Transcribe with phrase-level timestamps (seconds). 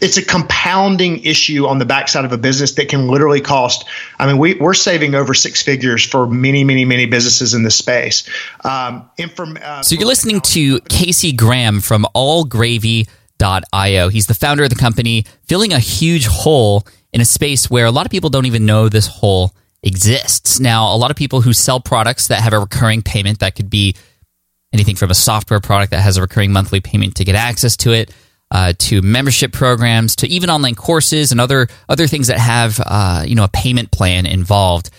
[0.00, 3.84] it's a compounding issue on the backside of a business that can literally cost.
[4.18, 7.76] I mean, we, we're saving over six figures for many, many, many businesses in this
[7.76, 8.28] space.
[8.64, 14.08] Um, inform, uh, so you're listening to Casey Graham from allgravy.io.
[14.08, 17.92] He's the founder of the company, filling a huge hole in a space where a
[17.92, 20.58] lot of people don't even know this hole exists.
[20.58, 23.70] Now, a lot of people who sell products that have a recurring payment that could
[23.70, 23.94] be
[24.72, 27.92] anything from a software product that has a recurring monthly payment to get access to
[27.92, 28.12] it
[28.50, 33.24] uh, to membership programs to even online courses and other other things that have uh,
[33.26, 34.90] you know a payment plan involved.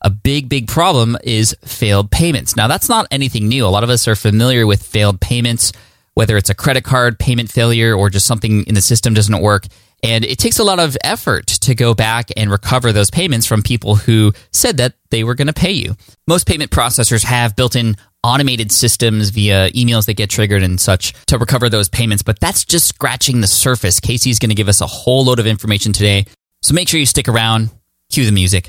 [0.00, 2.56] A big big problem is failed payments.
[2.56, 3.66] Now that's not anything new.
[3.66, 5.72] A lot of us are familiar with failed payments,
[6.14, 9.66] whether it's a credit card payment failure or just something in the system doesn't work.
[10.04, 13.62] And it takes a lot of effort to go back and recover those payments from
[13.62, 15.94] people who said that they were going to pay you.
[16.26, 21.12] Most payment processors have built in automated systems via emails that get triggered and such
[21.26, 23.98] to recover those payments, but that's just scratching the surface.
[23.98, 26.24] Casey's going to give us a whole load of information today.
[26.62, 27.70] So make sure you stick around.
[28.12, 28.66] Cue the music.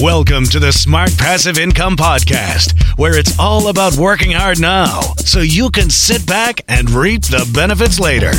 [0.00, 5.40] Welcome to the Smart Passive Income Podcast, where it's all about working hard now so
[5.40, 8.32] you can sit back and reap the benefits later.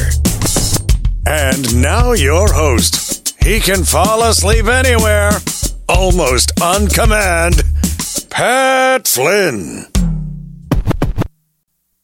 [1.28, 3.36] And now, your host.
[3.44, 5.32] He can fall asleep anywhere,
[5.88, 7.62] almost on command
[8.40, 9.86] Pat Flynn.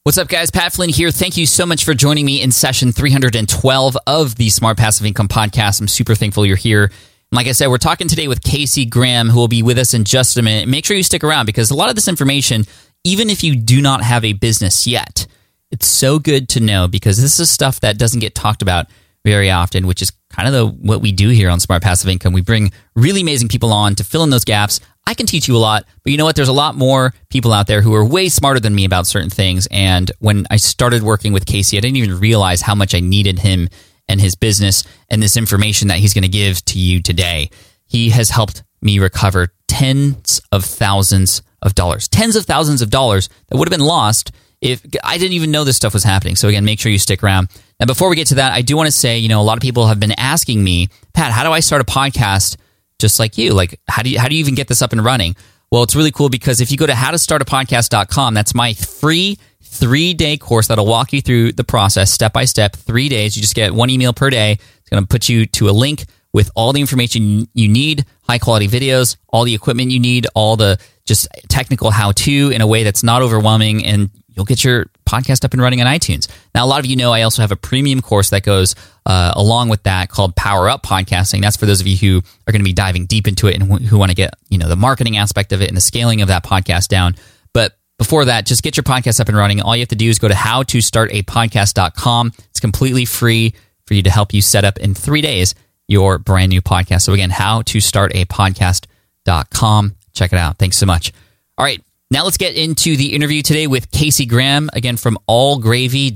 [0.03, 0.51] What's up, guys?
[0.51, 1.09] Pat Flynn here.
[1.09, 5.29] Thank you so much for joining me in session 312 of the Smart Passive Income
[5.29, 5.79] Podcast.
[5.79, 6.83] I'm super thankful you're here.
[6.83, 6.91] And
[7.31, 10.03] like I said, we're talking today with Casey Graham, who will be with us in
[10.03, 10.67] just a minute.
[10.67, 12.65] Make sure you stick around because a lot of this information,
[13.05, 15.27] even if you do not have a business yet,
[15.71, 18.87] it's so good to know because this is stuff that doesn't get talked about
[19.23, 22.33] very often, which is kind of the what we do here on Smart Passive Income.
[22.33, 24.81] We bring really amazing people on to fill in those gaps.
[25.07, 26.35] I can teach you a lot, but you know what?
[26.35, 29.29] There's a lot more people out there who are way smarter than me about certain
[29.29, 29.67] things.
[29.69, 33.39] And when I started working with Casey, I didn't even realize how much I needed
[33.39, 33.69] him
[34.07, 37.49] and his business and this information that he's going to give to you today.
[37.85, 43.29] He has helped me recover tens of thousands of dollars, tens of thousands of dollars
[43.47, 46.35] that would have been lost if I didn't even know this stuff was happening.
[46.35, 47.49] So again, make sure you stick around.
[47.79, 49.57] Now, before we get to that, I do want to say, you know, a lot
[49.57, 52.57] of people have been asking me, Pat, how do I start a podcast
[52.99, 53.53] just like you?
[53.53, 55.35] Like, how do you, how do you even get this up and running?
[55.71, 60.37] Well, it's really cool because if you go to howtostartapodcast.com, that's my free three day
[60.37, 63.35] course that'll walk you through the process step by step, three days.
[63.35, 64.53] You just get one email per day.
[64.53, 68.39] It's going to put you to a link with all the information you need, high
[68.39, 72.67] quality videos, all the equipment you need, all the just technical how to in a
[72.67, 76.27] way that's not overwhelming and you'll get your podcast up and running on iTunes.
[76.53, 79.33] Now, a lot of you know I also have a premium course that goes uh,
[79.35, 81.41] along with that called Power Up Podcasting.
[81.41, 83.63] That's for those of you who are going to be diving deep into it and
[83.63, 86.21] who, who want to get you know the marketing aspect of it and the scaling
[86.21, 87.15] of that podcast down.
[87.53, 89.61] But before that, just get your podcast up and running.
[89.61, 92.33] All you have to do is go to howtostartapodcast.com.
[92.49, 93.53] It's completely free
[93.85, 95.55] for you to help you set up in three days
[95.87, 97.03] your brand new podcast.
[97.03, 99.95] So again, howtostartapodcast.com.
[100.13, 100.57] Check it out.
[100.57, 101.13] Thanks so much.
[101.57, 101.81] All right.
[102.15, 106.15] Now let's get into the interview today with Casey Graham, again from allgravy.io.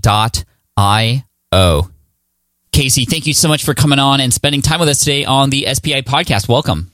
[2.72, 5.50] Casey, thank you so much for coming on and spending time with us today on
[5.50, 6.48] the SPI podcast.
[6.48, 6.90] Welcome.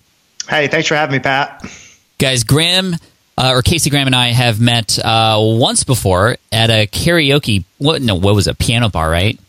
[0.50, 1.72] Hey, thanks for having me, Pat.
[2.18, 2.96] Guys, Graham
[3.38, 7.64] uh, or Casey Graham and I have met uh, once before at a karaoke.
[7.78, 8.02] What?
[8.02, 8.58] No, what was it?
[8.58, 9.40] Piano bar, right?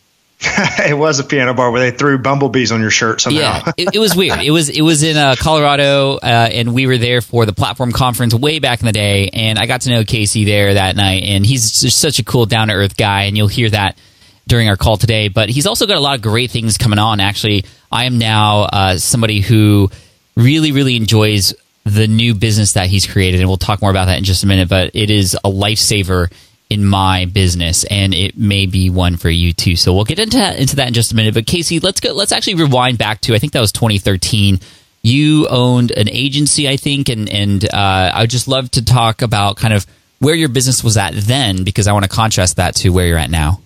[0.87, 3.41] it was a piano bar where they threw bumblebees on your shirt somehow.
[3.41, 4.41] Yeah, it, it was weird.
[4.41, 7.93] It was it was in uh, Colorado, uh, and we were there for the platform
[7.93, 9.29] conference way back in the day.
[9.33, 12.47] And I got to know Casey there that night, and he's just such a cool,
[12.47, 13.25] down to earth guy.
[13.25, 13.99] And you'll hear that
[14.47, 15.29] during our call today.
[15.29, 17.21] But he's also got a lot of great things coming on.
[17.21, 19.91] Actually, I am now uh, somebody who
[20.37, 21.55] really, really enjoys
[21.85, 24.47] the new business that he's created, and we'll talk more about that in just a
[24.47, 24.69] minute.
[24.69, 26.33] But it is a lifesaver
[26.69, 29.77] in my business and it may be one for you too.
[29.77, 31.35] So we'll get into that, into that in just a minute.
[31.35, 34.61] But Casey, let's go let's actually rewind back to I think that was 2013.
[35.03, 39.23] You owned an agency, I think, and and uh, I would just love to talk
[39.23, 39.87] about kind of
[40.19, 43.19] where your business was at then because I want to contrast that to where you're
[43.19, 43.61] at now.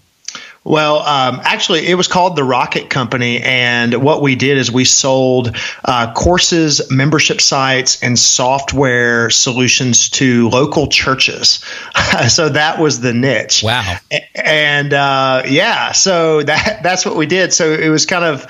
[0.62, 4.84] Well, um, actually, it was called the Rocket Company, and what we did is we
[4.84, 11.64] sold uh, courses, membership sites, and software solutions to local churches.
[12.28, 13.62] so that was the niche.
[13.62, 13.96] Wow!
[14.34, 17.54] And uh, yeah, so that that's what we did.
[17.54, 18.46] So it was kind of.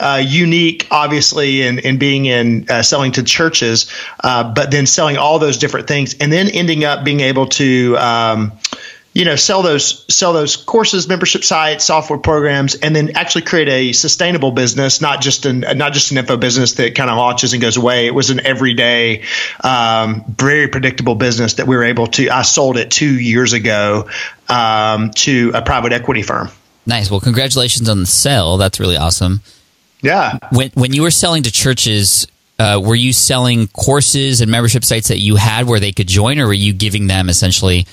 [0.00, 3.90] Uh, unique, obviously, in, in being in uh, selling to churches,
[4.22, 7.96] uh, but then selling all those different things, and then ending up being able to
[7.98, 8.52] um,
[9.14, 13.68] you know sell those sell those courses membership sites software programs and then actually create
[13.68, 17.52] a sustainable business not just an not just an info business that kind of launches
[17.52, 18.06] and goes away.
[18.06, 19.24] It was an everyday
[19.62, 24.08] um, very predictable business that we were able to i sold it two years ago
[24.48, 26.48] um, to a private equity firm.
[26.86, 27.10] Nice.
[27.10, 28.56] Well congratulations on the sale.
[28.56, 29.40] That's really awesome.
[30.02, 30.38] Yeah.
[30.52, 32.26] When when you were selling to churches
[32.58, 36.38] uh, were you selling courses and membership sites that you had where they could join
[36.38, 37.86] or were you giving them essentially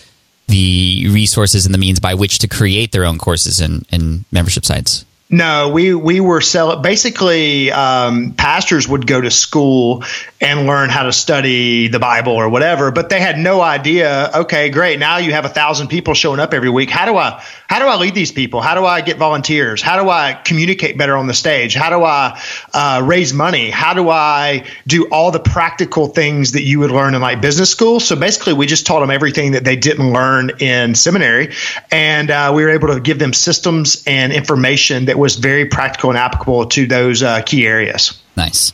[0.48, 4.66] the resources and the means by which to create their own courses and, and membership
[4.66, 5.06] sites?
[5.36, 6.82] No, we we were selling.
[6.82, 10.06] Basically, um, pastors would go to school
[10.40, 14.32] and learn how to study the Bible or whatever, but they had no idea.
[14.34, 14.98] Okay, great.
[14.98, 16.90] Now you have a thousand people showing up every week.
[16.90, 18.62] How do I how do I lead these people?
[18.62, 19.82] How do I get volunteers?
[19.82, 21.76] How do I communicate better on the stage?
[21.76, 22.42] How do I
[22.74, 23.70] uh, raise money?
[23.70, 27.70] How do I do all the practical things that you would learn in like business
[27.70, 28.00] school?
[28.00, 31.54] So basically, we just taught them everything that they didn't learn in seminary,
[31.92, 35.66] and uh, we were able to give them systems and information that it was very
[35.66, 38.22] practical and applicable to those uh, key areas.
[38.38, 38.72] Nice.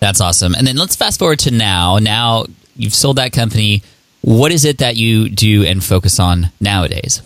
[0.00, 0.54] That's awesome.
[0.54, 1.96] And then let's fast forward to now.
[1.98, 2.44] Now
[2.76, 3.82] you've sold that company.
[4.20, 7.22] What is it that you do and focus on nowadays?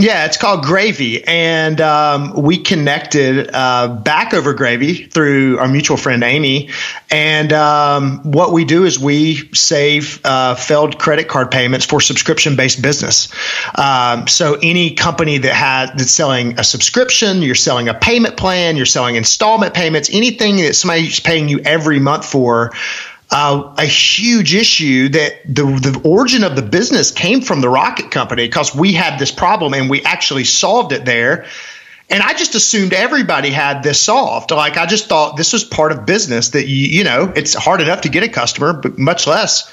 [0.00, 5.96] Yeah, it's called Gravy, and um, we connected uh, back over Gravy through our mutual
[5.96, 6.70] friend Amy.
[7.10, 12.80] And um, what we do is we save uh, failed credit card payments for subscription-based
[12.80, 13.28] business.
[13.74, 18.76] Um, so any company that has that's selling a subscription, you're selling a payment plan,
[18.76, 22.70] you're selling installment payments, anything that somebody's paying you every month for
[23.30, 28.10] uh, a huge issue that the the origin of the business came from the rocket
[28.10, 31.46] company because we had this problem and we actually solved it there.
[32.10, 34.50] And I just assumed everybody had this solved.
[34.50, 37.82] Like I just thought this was part of business that you you know it's hard
[37.82, 39.70] enough to get a customer, but much less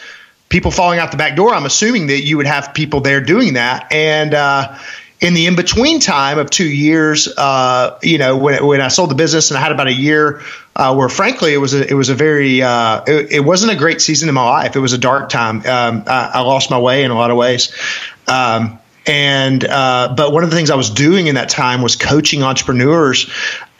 [0.50, 1.54] people falling out the back door.
[1.54, 4.78] I'm assuming that you would have people there doing that, and uh,
[5.21, 9.09] in the in between time of two years, uh, you know, when, when I sold
[9.09, 10.41] the business and I had about a year
[10.75, 13.75] uh, where, frankly, it was a it was a very uh, it, it, wasn't a
[13.75, 14.75] great season in my life.
[14.75, 15.57] It was a dark time.
[15.59, 17.73] Um, I, I, lost my way in a lot of ways.
[18.27, 21.95] Um, and uh, but one of the things I was doing in that time was
[21.95, 23.29] coaching entrepreneurs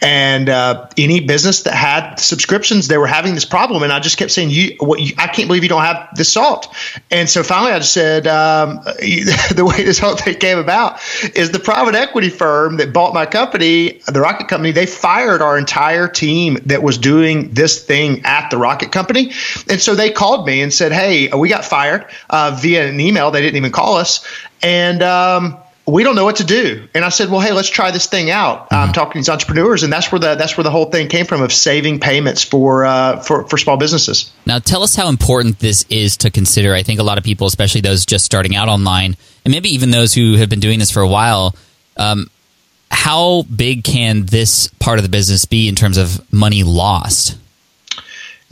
[0.02, 4.18] and uh, any business that had subscriptions, they were having this problem, and I just
[4.18, 5.00] kept saying, "You, what?
[5.00, 6.76] You, I can't believe you don't have this salt
[7.12, 11.00] And so finally, I just said, um, "The way this whole thing came about
[11.36, 14.72] is the private equity firm that bought my company, the Rocket Company.
[14.72, 19.32] They fired our entire team that was doing this thing at the Rocket Company,
[19.70, 23.32] and so they called me and said, "Hey, we got fired uh, via an email.
[23.32, 24.28] They didn't even call us,
[24.62, 26.88] and." Um, we don't know what to do.
[26.96, 28.66] And I said, well, hey, let's try this thing out.
[28.66, 28.76] Mm-hmm.
[28.76, 31.26] I'm talking to these entrepreneurs, and that's where the that's where the whole thing came
[31.26, 34.32] from of saving payments for uh, for for small businesses.
[34.46, 36.74] Now, tell us how important this is to consider.
[36.74, 39.92] I think a lot of people, especially those just starting out online, and maybe even
[39.92, 41.56] those who have been doing this for a while.
[41.98, 42.30] Um,
[42.92, 47.38] how big can this part of the business be in terms of money lost?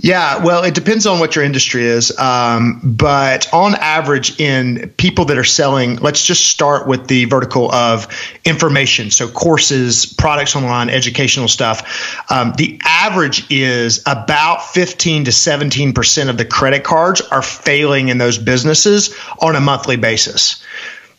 [0.03, 2.11] Yeah, well, it depends on what your industry is.
[2.19, 7.71] Um, but on average, in people that are selling, let's just start with the vertical
[7.71, 8.09] of
[8.43, 9.11] information.
[9.11, 12.21] So, courses, products online, educational stuff.
[12.29, 18.17] Um, the average is about 15 to 17% of the credit cards are failing in
[18.17, 20.61] those businesses on a monthly basis.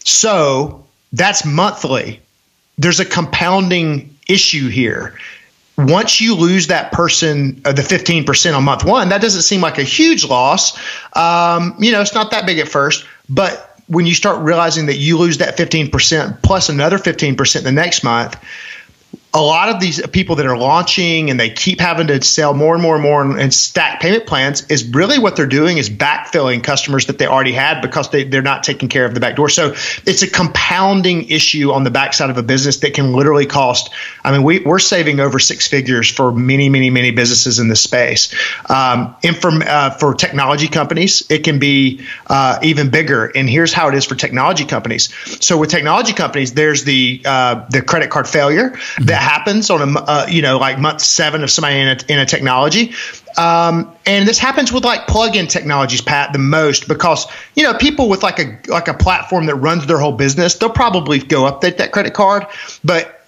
[0.05, 2.21] So, that's monthly.
[2.77, 5.15] There's a compounding issue here
[5.77, 9.79] once you lose that person, uh, the 15% on month one, that doesn't seem like
[9.79, 10.77] a huge loss.
[11.15, 14.97] Um, you know, it's not that big at first, but when you start realizing that
[14.97, 18.37] you lose that 15% plus another 15% the next month,
[19.35, 22.75] a lot of these people that are launching and they keep having to sell more
[22.75, 25.91] and more and more and, and stack payment plans is really what they're doing is
[25.91, 29.35] backfilling customers that they already had because they, they're not taking care of the back
[29.35, 29.49] door.
[29.49, 29.75] So
[30.07, 33.91] it's a compounding issue on the backside of a business that can literally cost.
[34.23, 37.81] I mean, we, we're saving over six figures for many, many, many businesses in this
[37.81, 38.33] space.
[38.71, 43.27] Um, inform, uh, for technology companies, it can be uh, even bigger.
[43.35, 45.13] And here's how it is for technology companies.
[45.45, 49.99] So with technology companies, there's the uh, the credit card failure that happens on a
[49.99, 52.95] uh, you know like month seven of somebody in a, in a technology.
[53.37, 57.27] Um, and this happens with like plug-in technologies, Pat, the most because
[57.57, 60.71] you know people with like a like a platform that runs their whole business, they'll
[60.71, 62.47] probably go update that credit card.
[62.85, 63.24] But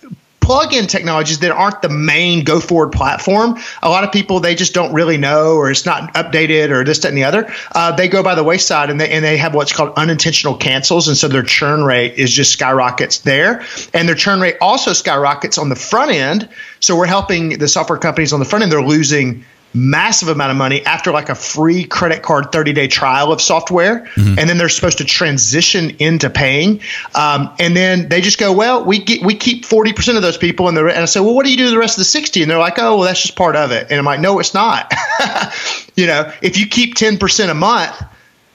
[0.46, 3.58] plug-in technologies that aren't the main go forward platform.
[3.82, 7.00] A lot of people they just don't really know or it's not updated or this
[7.00, 7.52] that and the other.
[7.72, 11.08] Uh, they go by the wayside and they, and they have what's called unintentional cancels
[11.08, 13.64] and so their churn rate is just skyrockets there.
[13.92, 16.48] And their churn rate also skyrockets on the front end.
[16.78, 18.70] So we're helping the software companies on the front end.
[18.70, 19.44] They're losing
[19.74, 24.06] massive amount of money after like a free credit card 30 day trial of software.
[24.14, 24.38] Mm-hmm.
[24.38, 26.80] And then they're supposed to transition into paying.
[27.14, 30.68] Um, and then they just go, well, we get, we keep 40% of those people.
[30.68, 32.42] And, and I say, well, what do you do the rest of the 60?
[32.42, 33.88] And they're like, oh, well, that's just part of it.
[33.90, 34.92] And I'm like, no, it's not.
[35.96, 38.02] you know, if you keep 10% a month,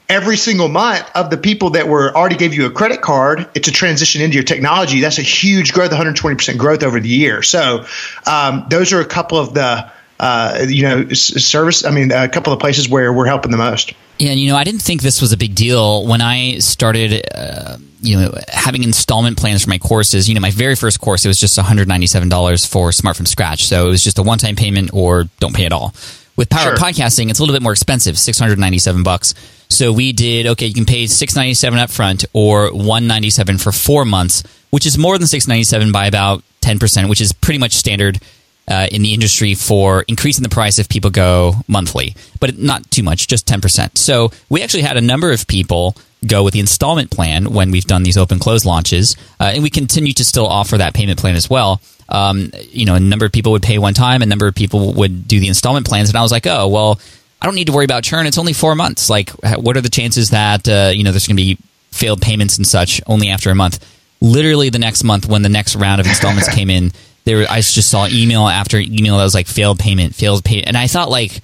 [0.09, 3.69] every single month of the people that were already gave you a credit card it's
[3.69, 7.85] a transition into your technology that's a huge growth 120% growth over the year so
[8.27, 9.89] um, those are a couple of the
[10.21, 11.83] uh, you know, service.
[11.83, 13.93] I mean, a couple of places where we're helping the most.
[14.19, 17.25] Yeah, and you know, I didn't think this was a big deal when I started,
[17.33, 20.29] uh, you know, having installment plans for my courses.
[20.29, 22.91] You know, my very first course it was just one hundred ninety seven dollars for
[22.91, 25.73] Smart from Scratch, so it was just a one time payment or don't pay at
[25.73, 25.95] all.
[26.35, 26.75] With Power sure.
[26.75, 29.33] Podcasting, it's a little bit more expensive, six hundred ninety seven bucks.
[29.69, 30.67] So we did okay.
[30.67, 34.43] You can pay six ninety seven up front or one ninety seven for four months,
[34.69, 37.73] which is more than six ninety seven by about ten percent, which is pretty much
[37.73, 38.21] standard
[38.67, 43.03] uh, in the industry for increasing the price if people go monthly, but not too
[43.03, 43.97] much, just 10%.
[43.97, 47.85] So we actually had a number of people go with the installment plan when we've
[47.85, 51.35] done these open close launches, uh, and we continue to still offer that payment plan
[51.35, 51.81] as well.
[52.09, 54.93] Um, you know, a number of people would pay one time, a number of people
[54.93, 56.99] would do the installment plans, and I was like, oh, well,
[57.41, 58.27] I don't need to worry about churn.
[58.27, 59.09] It's only four months.
[59.09, 61.57] Like, what are the chances that uh, you know there's going to be
[61.89, 63.83] failed payments and such only after a month?
[64.21, 66.91] Literally, the next month when the next round of installments came in
[67.23, 70.77] there I just saw email after email that was like failed payment, failed payment, and
[70.77, 71.41] I thought like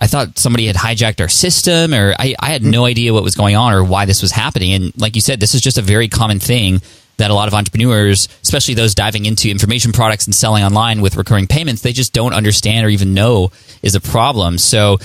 [0.00, 2.86] I thought somebody had hijacked our system, or I, I had no hmm.
[2.86, 4.72] idea what was going on or why this was happening.
[4.72, 6.80] And like you said, this is just a very common thing
[7.18, 11.16] that a lot of entrepreneurs, especially those diving into information products and selling online with
[11.16, 14.56] recurring payments, they just don't understand or even know is a problem.
[14.56, 14.96] So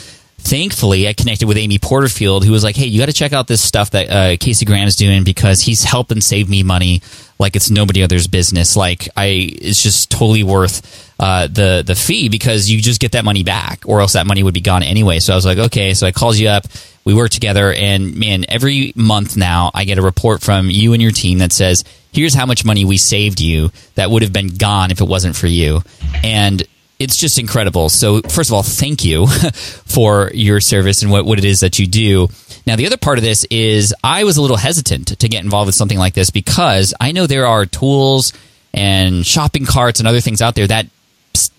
[0.46, 3.48] thankfully, I connected with Amy Porterfield, who was like, "Hey, you got to check out
[3.48, 7.02] this stuff that uh, Casey Graham's doing because he's helping save me money
[7.38, 8.76] like it's nobody other's business.
[8.76, 9.26] Like I,
[9.62, 13.84] it's just totally worth uh, the the fee because you just get that money back,
[13.86, 15.20] or else that money would be gone anyway.
[15.20, 15.94] So I was like, okay.
[15.94, 16.66] So I called you up.
[17.04, 21.02] We work together, and man, every month now I get a report from you and
[21.02, 24.56] your team that says, "Here's how much money we saved you that would have been
[24.56, 25.82] gone if it wasn't for you."
[26.24, 26.64] And
[27.00, 27.90] it's just incredible.
[27.90, 31.80] So, first of all, thank you for your service and what, what it is that
[31.80, 32.30] you do.
[32.66, 35.68] Now, the other part of this is I was a little hesitant to get involved
[35.68, 38.34] with something like this because I know there are tools
[38.74, 40.88] and shopping carts and other things out there that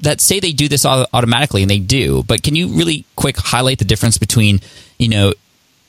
[0.01, 2.23] that say they do this automatically and they do.
[2.23, 4.61] But can you really quick highlight the difference between,
[4.99, 5.35] you know,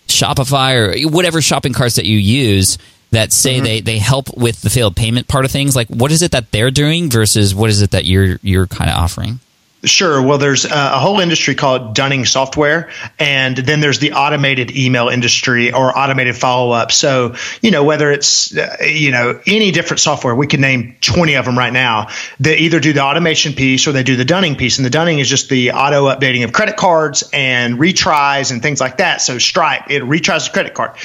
[0.08, 2.78] Shopify or whatever shopping carts that you use
[3.12, 3.64] that say mm-hmm.
[3.64, 5.76] they, they help with the failed payment part of things?
[5.76, 8.90] Like what is it that they're doing versus what is it that you're you're kind
[8.90, 9.40] of offering?
[9.84, 10.20] Sure.
[10.22, 15.72] Well, there's a whole industry called Dunning software, and then there's the automated email industry
[15.72, 16.92] or automated follow up.
[16.92, 21.36] So, you know, whether it's, uh, you know, any different software, we can name 20
[21.36, 22.08] of them right now.
[22.40, 24.80] They either do the automation piece or they do the Dunning piece.
[24.80, 28.82] And the Dunning is just the auto updating of credit cards and retries and things
[28.82, 29.22] like that.
[29.22, 30.98] So, Stripe, it retries the credit card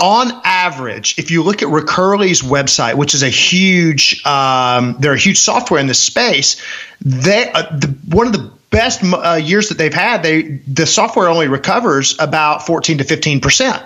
[0.00, 5.18] on average, if you look at Recurly's website, which is a huge, um, they're a
[5.18, 6.60] huge software in this space.
[7.00, 11.28] They uh, the, one of the best uh, years that they've had, they the software
[11.28, 13.82] only recovers about fourteen to fifteen percent.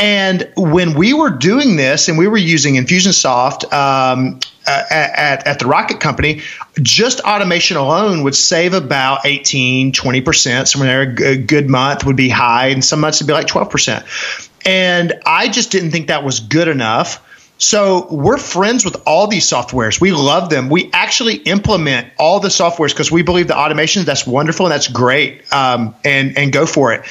[0.00, 5.66] And when we were doing this, and we were using Infusionsoft um, at, at the
[5.66, 6.42] Rocket Company,
[6.80, 10.68] just automation alone would save about 18, 20%.
[10.68, 14.47] Somewhere there, a good month would be high, and some months would be like 12%.
[14.64, 17.24] And I just didn't think that was good enough.
[17.58, 20.00] So we're friends with all these softwares.
[20.00, 20.68] We love them.
[20.68, 24.86] We actually implement all the softwares because we believe the automation that's wonderful and that's
[24.86, 25.52] great.
[25.52, 27.04] Um, and and go for it.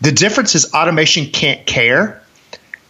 [0.00, 2.21] The difference is automation can't care,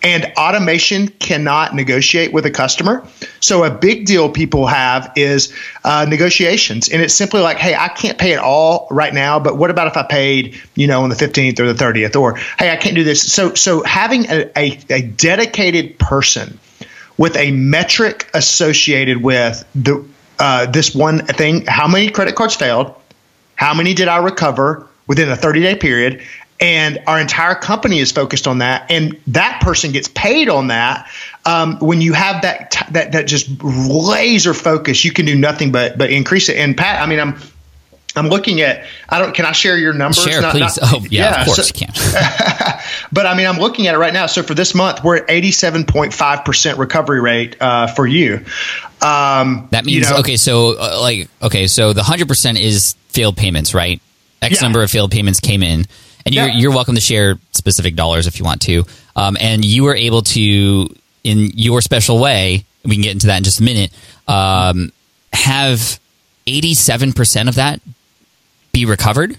[0.03, 3.07] and automation cannot negotiate with a customer.
[3.41, 5.55] So a big deal people have is
[5.85, 9.57] uh, negotiations, and it's simply like, hey, I can't pay it all right now, but
[9.57, 12.71] what about if I paid, you know, on the fifteenth or the thirtieth, or hey,
[12.71, 13.33] I can't do this.
[13.33, 16.59] So so having a, a, a dedicated person
[17.17, 20.05] with a metric associated with the
[20.39, 22.95] uh, this one thing: how many credit cards failed,
[23.55, 26.23] how many did I recover within a 30 day period,
[26.63, 31.11] and our entire company is focused on that and that person gets paid on that
[31.45, 35.73] um, when you have that t- that that just laser focus you can do nothing
[35.73, 37.37] but but increase it and pat i mean i'm
[38.15, 38.85] I'm looking at.
[39.09, 39.35] I don't.
[39.35, 40.23] Can I share your numbers?
[40.23, 40.79] Share, not, please.
[40.79, 41.95] Not, oh, yeah, yeah, of course so, you can.
[43.13, 44.27] but I mean, I'm looking at it right now.
[44.27, 48.45] So for this month, we're at 87.5 percent recovery rate uh, for you.
[49.01, 50.37] Um, that means you know, okay.
[50.37, 53.99] So uh, like okay, so the hundred percent is failed payments, right?
[54.43, 54.63] X yeah.
[54.63, 55.87] number of failed payments came in
[56.25, 56.57] and you're, yeah.
[56.57, 58.85] you're welcome to share specific dollars if you want to.
[59.17, 60.89] Um, and you were able to,
[61.25, 63.93] in your special way, we can get into that in just a minute,
[64.29, 64.93] um,
[65.33, 66.01] have
[66.47, 67.81] 87% of that
[68.73, 69.37] be recovered?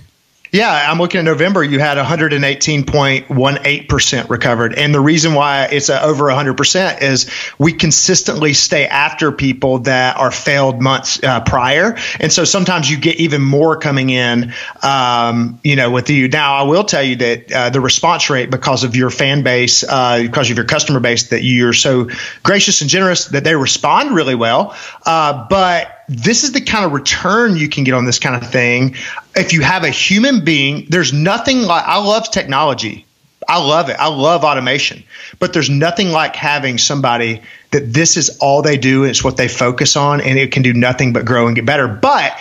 [0.54, 1.64] Yeah, I'm looking at November.
[1.64, 4.76] You had 118.18% recovered.
[4.76, 10.30] And the reason why it's over 100% is we consistently stay after people that are
[10.30, 11.98] failed months uh, prior.
[12.20, 16.28] And so sometimes you get even more coming in, um, you know, with you.
[16.28, 19.84] Now, I will tell you that uh, the response rate, because of your fan base,
[19.84, 22.10] uh, because of your customer base, that you're so
[22.44, 24.78] gracious and generous that they respond really well.
[25.04, 28.50] Uh, but this is the kind of return you can get on this kind of
[28.50, 28.96] thing.
[29.36, 33.06] If you have a human being, there's nothing like, I love technology.
[33.48, 33.98] I love it.
[34.00, 35.04] I love automation,
[35.40, 37.42] but there's nothing like having somebody
[37.72, 39.04] that this is all they do.
[39.04, 41.88] It's what they focus on and it can do nothing but grow and get better.
[41.88, 42.34] But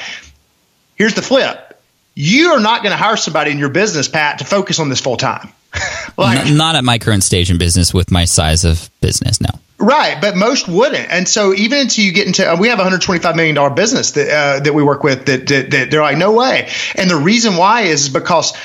[0.95, 1.81] here's the flip.
[2.15, 5.01] You are not going to hire somebody in your business, Pat, to focus on this
[5.01, 5.49] full time.
[6.19, 9.41] like, N- not at my current stage in business with my size of business.
[9.41, 9.49] No.
[9.83, 11.11] Right, but most wouldn't.
[11.11, 13.71] And so even until you get into, uh, we have a hundred twenty-five million dollar
[13.71, 16.71] business that uh, that we work with that, that, that they're like, no way.
[16.95, 18.57] And the reason why is because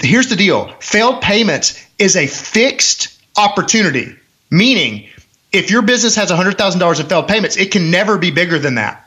[0.00, 4.16] here's the deal: failed payments is a fixed opportunity.
[4.50, 5.10] Meaning,
[5.52, 8.58] if your business has hundred thousand dollars in failed payments, it can never be bigger
[8.58, 9.05] than that.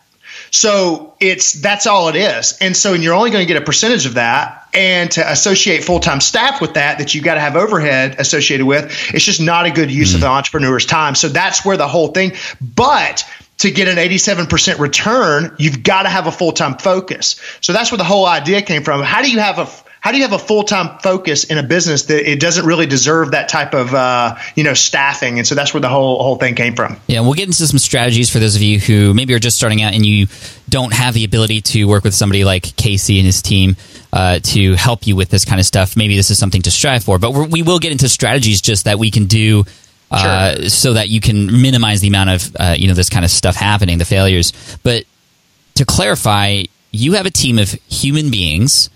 [0.51, 2.57] So it's that's all it is.
[2.61, 4.67] And so and you're only going to get a percentage of that.
[4.73, 8.65] And to associate full time staff with that, that you've got to have overhead associated
[8.65, 10.17] with, it's just not a good use mm-hmm.
[10.17, 11.15] of the entrepreneur's time.
[11.15, 12.33] So that's where the whole thing.
[12.61, 13.25] But
[13.59, 17.39] to get an 87% return, you've got to have a full time focus.
[17.61, 19.01] So that's where the whole idea came from.
[19.01, 21.63] How do you have a how do you have a full time focus in a
[21.63, 25.37] business that it doesn't really deserve that type of uh, you know staffing?
[25.37, 26.99] And so that's where the whole whole thing came from.
[27.07, 29.81] Yeah, we'll get into some strategies for those of you who maybe are just starting
[29.81, 30.27] out and you
[30.69, 33.75] don't have the ability to work with somebody like Casey and his team.
[34.11, 37.03] Uh, to help you with this kind of stuff, maybe this is something to strive
[37.03, 37.19] for.
[37.19, 39.65] But we will get into strategies just that we can do
[40.09, 40.69] uh, sure.
[40.69, 43.55] so that you can minimize the amount of uh, you know this kind of stuff
[43.55, 44.51] happening, the failures.
[44.81, 45.03] But
[45.75, 48.89] to clarify, you have a team of human beings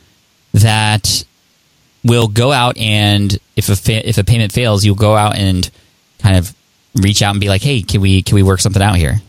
[0.53, 1.25] that
[2.03, 5.69] will go out and if a fa- if a payment fails, you'll go out and
[6.19, 6.53] kind of
[6.95, 9.21] reach out and be like, "Hey, can we can we work something out here?"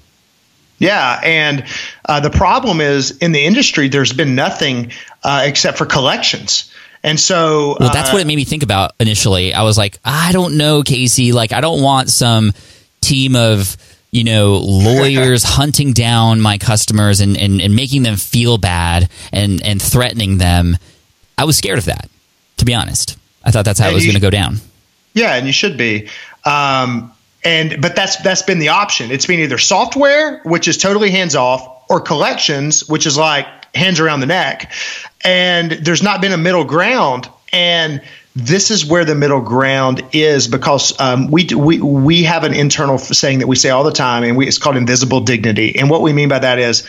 [0.79, 1.65] Yeah, and
[2.05, 6.71] uh, the problem is in the industry, there's been nothing uh, except for collections.
[7.03, 9.53] And so, well, that's uh, what it made me think about initially.
[9.53, 11.33] I was like, I don't know, Casey.
[11.33, 12.53] Like, I don't want some
[13.03, 13.77] team of
[14.11, 19.63] you know lawyers hunting down my customers and, and, and making them feel bad and
[19.63, 20.77] and threatening them
[21.37, 22.09] I was scared of that,
[22.59, 23.17] to be honest.
[23.45, 24.59] I thought that's how and it was going to go down.
[25.13, 26.09] Yeah, and you should be.
[26.45, 27.13] Um,
[27.45, 29.11] and but that's that's been the option.
[29.11, 34.01] It's been either software, which is totally hands off, or collections, which is like hands
[34.01, 34.73] around the neck.
[35.23, 37.29] And there's not been a middle ground.
[37.53, 38.03] And
[38.37, 42.99] this is where the middle ground is because um, we, we we have an internal
[42.99, 45.79] saying that we say all the time, and we, it's called invisible dignity.
[45.79, 46.87] And what we mean by that is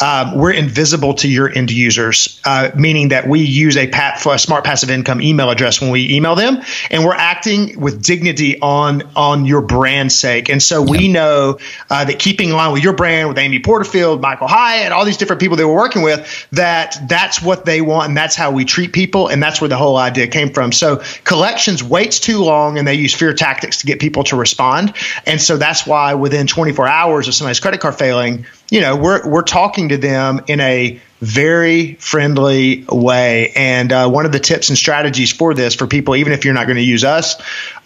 [0.00, 4.38] um, we're invisible to your end users, uh, meaning that we use a, pat, a
[4.38, 9.02] smart passive income email address when we email them, and we're acting with dignity on
[9.14, 10.48] on your brand's sake.
[10.48, 11.58] And so we know
[11.90, 15.18] uh, that keeping in line with your brand, with Amy Porterfield, Michael Hyatt, all these
[15.18, 18.64] different people that we're working with, that that's what they want, and that's how we
[18.64, 20.72] treat people, and that's where the whole idea came from.
[20.72, 24.36] So so collections waits too long and they use fear tactics to get people to
[24.36, 24.94] respond.
[25.26, 29.28] And so that's why within 24 hours of somebody's credit card failing, you know, we're,
[29.28, 33.52] we're talking to them in a very friendly way.
[33.54, 36.54] And uh, one of the tips and strategies for this for people, even if you're
[36.54, 37.36] not going to use us,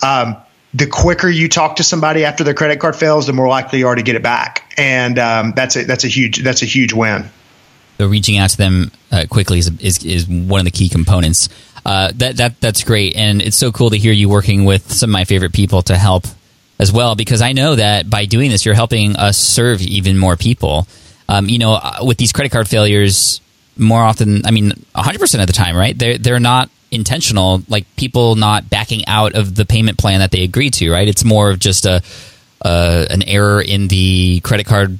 [0.02, 0.36] um,
[0.72, 3.88] the quicker you talk to somebody after their credit card fails, the more likely you
[3.88, 4.72] are to get it back.
[4.76, 7.24] And um, that's a, that's a huge, that's a huge win.
[7.98, 11.48] So reaching out to them uh, quickly is, is, is one of the key components.
[11.84, 15.10] uh, that that that's great, and it's so cool to hear you working with some
[15.10, 16.24] of my favorite people to help
[16.80, 17.14] as well.
[17.14, 20.88] Because I know that by doing this, you're helping us serve even more people.
[21.28, 23.40] Um, you know, uh, with these credit card failures,
[23.76, 25.96] more often, I mean, 100 percent of the time, right?
[25.96, 30.42] They're they're not intentional, like people not backing out of the payment plan that they
[30.42, 31.06] agreed to, right?
[31.06, 32.02] It's more of just a
[32.62, 34.98] uh, an error in the credit card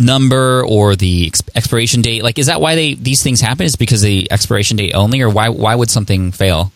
[0.00, 2.22] number or the ex- expiration date?
[2.24, 3.66] Like, is that why they these things happen?
[3.66, 6.72] Is because the expiration date only, or why why would something fail?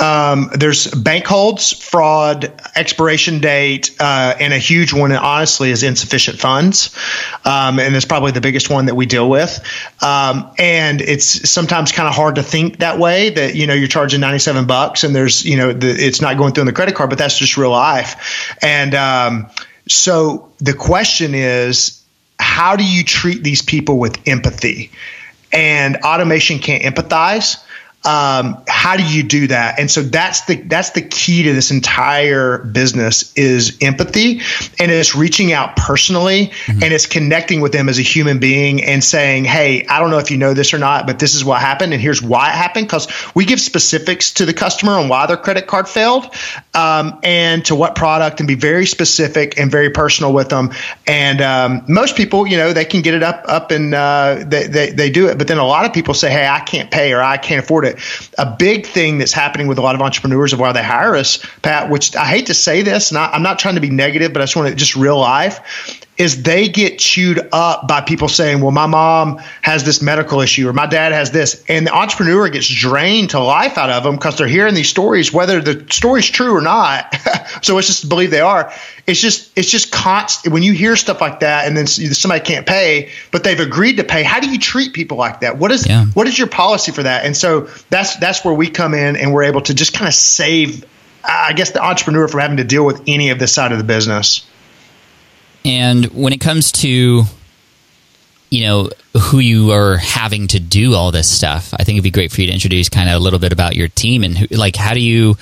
[0.00, 6.38] Um, there's bank holds, fraud, expiration date, uh, and a huge one, honestly, is insufficient
[6.38, 6.96] funds.
[7.44, 9.60] Um, and it's probably the biggest one that we deal with.
[10.02, 13.88] Um, and it's sometimes kind of hard to think that way that, you know, you're
[13.88, 16.94] charging 97 bucks and there's, you know, the, it's not going through on the credit
[16.94, 18.56] card, but that's just real life.
[18.62, 19.50] And um,
[19.86, 22.02] so the question is,
[22.38, 24.90] how do you treat these people with empathy?
[25.52, 27.62] And automation can't empathize
[28.02, 29.78] um, how do you do that?
[29.78, 34.40] And so that's the that's the key to this entire business is empathy
[34.78, 36.82] and it's reaching out personally mm-hmm.
[36.82, 40.18] and it's connecting with them as a human being and saying hey i don't know
[40.18, 42.54] if you know this or not but this is what happened and here's why it
[42.54, 42.86] happened.
[42.86, 46.34] Because we give specifics to the customer on why their credit card failed
[46.72, 50.70] um, and to what product and be very specific and very personal with them.
[51.06, 54.66] And um, most people you know they can get it up up and uh, they,
[54.66, 55.36] they, they do it.
[55.36, 57.84] But then a lot of people say hey i can't pay or i can't afford
[57.84, 58.30] it it.
[58.38, 61.44] A big thing that's happening with a lot of entrepreneurs of why they hire us,
[61.62, 64.32] Pat, which I hate to say this, and I, I'm not trying to be negative,
[64.32, 68.28] but I just want to just real life is they get chewed up by people
[68.28, 71.64] saying, well, my mom has this medical issue or my dad has this.
[71.66, 75.32] And the entrepreneur gets drained to life out of them because they're hearing these stories,
[75.32, 77.16] whether the story's true or not.
[77.62, 78.70] so it's just believe they are.
[79.06, 80.52] It's just, it's just constant.
[80.52, 84.04] When you hear stuff like that and then somebody can't pay, but they've agreed to
[84.04, 85.56] pay, how do you treat people like that?
[85.56, 86.04] What is, yeah.
[86.12, 87.24] what is your policy for that?
[87.24, 90.12] And so that's, that's where we come in and we're able to just kind of
[90.12, 90.84] save,
[91.24, 93.84] I guess, the entrepreneur from having to deal with any of this side of the
[93.84, 94.46] business.
[95.64, 97.24] And when it comes to
[98.50, 102.10] you know who you are having to do all this stuff, I think it'd be
[102.10, 104.46] great for you to introduce kind of a little bit about your team and who,
[104.46, 105.36] like how do you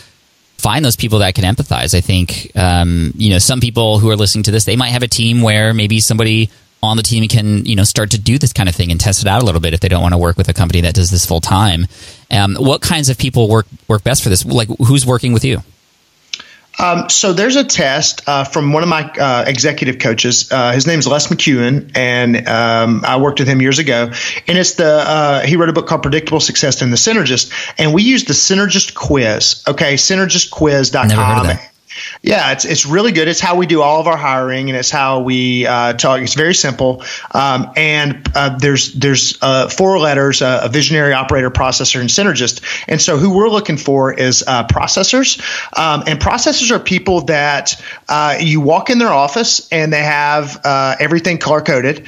[0.59, 1.95] find those people that can empathize.
[1.95, 5.03] I think um, you know some people who are listening to this, they might have
[5.03, 6.51] a team where maybe somebody
[6.81, 9.23] on the team can you know start to do this kind of thing and test
[9.23, 10.95] it out a little bit if they don't want to work with a company that
[10.95, 11.87] does this full time.
[12.31, 14.45] Um, what kinds of people work work best for this?
[14.45, 15.63] Like who's working with you?
[16.79, 20.51] Um, so there's a test uh, from one of my uh, executive coaches.
[20.51, 24.13] Uh, his name is Les McKeown, and um, I worked with him years ago.
[24.47, 27.93] And it's the uh, he wrote a book called Predictable Success and the Synergist, and
[27.93, 29.63] we use the Synergist quiz.
[29.67, 31.09] Okay, synergistquiz.com.
[31.09, 31.68] Never heard of that.
[32.23, 33.29] Yeah, it's it's really good.
[33.29, 36.21] It's how we do all of our hiring, and it's how we uh, talk.
[36.21, 41.51] It's very simple, um, and uh, there's there's uh, four letters: uh, a visionary, operator,
[41.51, 42.63] processor, and synergist.
[42.89, 45.41] And so, who we're looking for is uh, processors,
[45.79, 50.61] um, and processors are people that uh, you walk in their office and they have
[51.01, 52.07] everything color coded.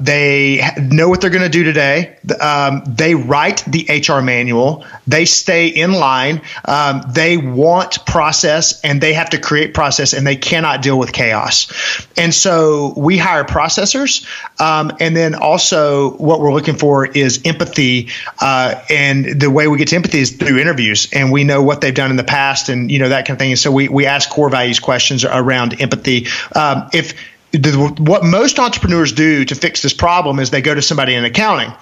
[0.00, 2.16] they know what they're going to do today.
[2.40, 4.84] Um, they write the HR manual.
[5.06, 6.42] They stay in line.
[6.64, 11.12] Um, they want process and they have to create process and they cannot deal with
[11.12, 12.06] chaos.
[12.16, 14.24] And so we hire processors.
[14.60, 18.10] Um, and then also what we're looking for is empathy.
[18.40, 21.80] Uh, and the way we get to empathy is through interviews and we know what
[21.80, 23.50] they've done in the past and, you know, that kind of thing.
[23.50, 26.28] And so we, we ask core values questions around empathy.
[26.54, 27.14] Um, if
[27.50, 31.24] the, what most entrepreneurs do to fix this problem is they go to somebody in
[31.24, 31.72] accounting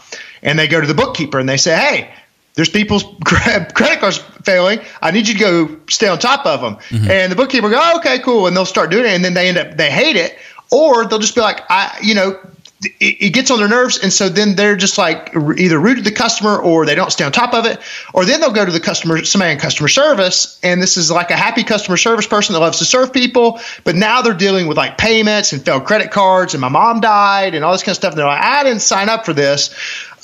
[0.43, 2.15] and they go to the bookkeeper and they say, Hey,
[2.55, 4.81] there's people's credit cards failing.
[5.01, 6.77] I need you to go stay on top of them.
[6.77, 7.11] Mm-hmm.
[7.11, 8.47] And the bookkeeper go, oh, okay, cool.
[8.47, 9.13] And they'll start doing it.
[9.13, 10.37] And then they end up, they hate it.
[10.71, 12.39] Or they'll just be like, I, you know,
[12.83, 13.99] it, it gets on their nerves.
[13.99, 17.25] And so then they're just like either rude to the customer or they don't stay
[17.25, 17.79] on top of it.
[18.15, 20.59] Or then they'll go to the customer, somebody in customer service.
[20.63, 23.61] And this is like a happy customer service person that loves to serve people.
[23.85, 26.55] But now they're dealing with like payments and failed credit cards.
[26.55, 28.13] And my mom died and all this kind of stuff.
[28.13, 29.75] And they're like, I didn't sign up for this.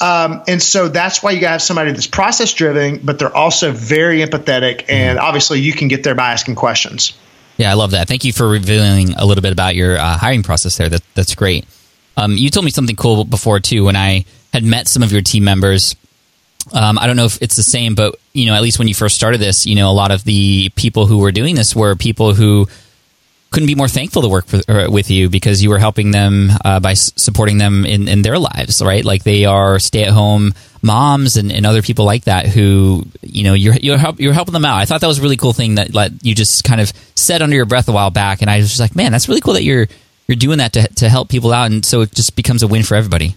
[0.01, 3.35] Um, and so that's why you got to have somebody that's process driven, but they're
[3.35, 4.85] also very empathetic.
[4.88, 5.27] And mm-hmm.
[5.27, 7.14] obviously, you can get there by asking questions.
[7.57, 8.07] Yeah, I love that.
[8.07, 10.90] Thank you for revealing a little bit about your uh, hiring process there.
[10.90, 11.64] That, that's great.
[12.16, 15.22] Um, you told me something cool before too when I had met some of your
[15.22, 15.96] team members.
[16.72, 18.94] Um, I don't know if it's the same, but you know, at least when you
[18.94, 21.94] first started this, you know, a lot of the people who were doing this were
[21.94, 22.66] people who
[23.50, 26.50] couldn't be more thankful to work for, uh, with you because you were helping them
[26.64, 29.05] uh, by s- supporting them in, in their lives, right?
[29.05, 30.52] Like they are stay at home
[30.83, 34.52] moms and, and other people like that who, you know, you're, you're, help, you're helping
[34.52, 34.79] them out.
[34.79, 37.40] I thought that was a really cool thing that like, you just kind of said
[37.40, 38.42] under your breath a while back.
[38.42, 39.87] And I was just like, man, that's really cool that you're,
[40.27, 41.71] you're doing that to, to help people out.
[41.71, 43.37] And so it just becomes a win for everybody.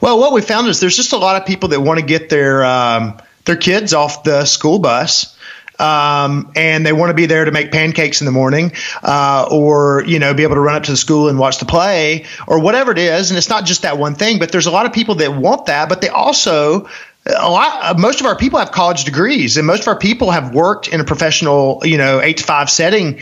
[0.00, 2.28] Well, what we found is there's just a lot of people that want to get
[2.28, 5.36] their, um, their kids off the school bus
[5.78, 10.02] um, and they want to be there to make pancakes in the morning, uh, or
[10.06, 12.60] you know, be able to run up to the school and watch the play, or
[12.60, 13.30] whatever it is.
[13.30, 15.66] And it's not just that one thing, but there's a lot of people that want
[15.66, 16.88] that, but they also
[17.26, 20.54] a lot most of our people have college degrees and most of our people have
[20.54, 23.20] worked in a professional you know eight to five setting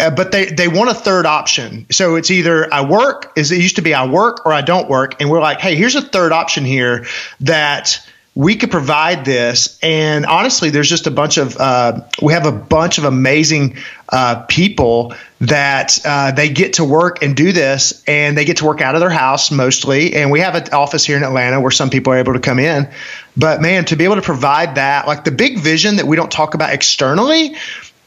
[0.00, 1.86] uh, but they, they want a third option.
[1.90, 4.88] So it's either I work, is it used to be I work or I don't
[4.88, 5.20] work.
[5.20, 7.06] And we're like, hey, here's a third option here
[7.40, 8.00] that
[8.34, 9.78] we could provide this.
[9.82, 13.76] And honestly, there's just a bunch of, uh, we have a bunch of amazing
[14.08, 18.64] uh, people that uh, they get to work and do this, and they get to
[18.64, 20.14] work out of their house mostly.
[20.14, 22.58] And we have an office here in Atlanta where some people are able to come
[22.58, 22.88] in.
[23.36, 26.30] But man, to be able to provide that, like the big vision that we don't
[26.30, 27.56] talk about externally,